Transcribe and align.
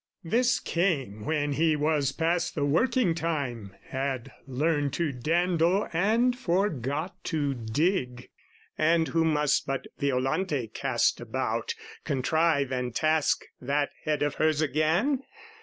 This 0.23 0.59
came 0.59 1.25
when 1.25 1.51
he 1.51 1.75
was 1.75 2.11
past 2.11 2.55
the 2.55 2.65
working 2.65 3.13
time, 3.13 3.75
Had 3.89 4.31
learned 4.47 4.93
to 4.93 5.11
dandle 5.11 5.87
and 5.93 6.35
forgot 6.35 7.23
to 7.25 7.53
dig, 7.53 8.31
And 8.79 9.09
who 9.09 9.23
must 9.23 9.67
but 9.67 9.85
Violante 9.99 10.69
cast 10.69 11.19
about, 11.21 11.75
Contrive 12.03 12.71
and 12.71 12.95
task 12.95 13.45
that 13.61 13.91
head 14.03 14.23
of 14.23 14.33
hers 14.41 14.59
again? 14.59 15.21